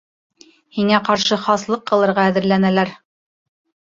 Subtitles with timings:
[0.77, 2.95] Һиңә ҡаршы хаслыҡ ҡылырға әҙерләнәләр!